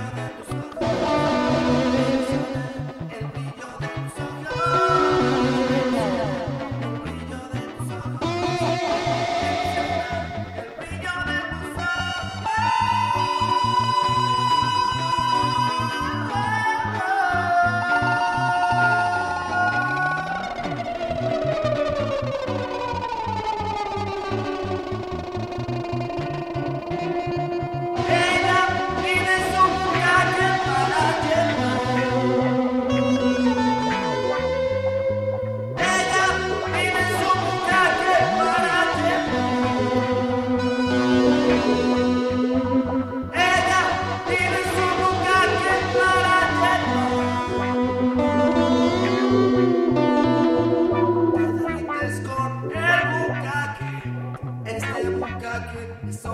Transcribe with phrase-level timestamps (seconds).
[0.00, 0.69] Thank you.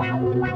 [0.00, 0.50] Forma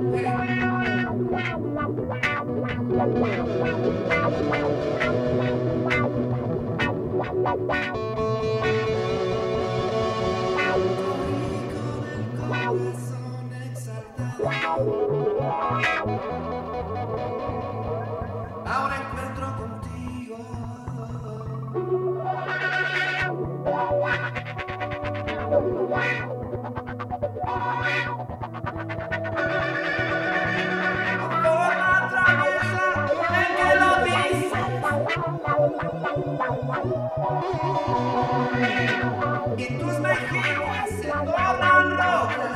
[39.57, 42.54] Y tus mejillas se tornan rojas.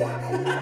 [0.00, 0.60] Wow.